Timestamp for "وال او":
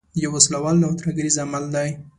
0.63-0.93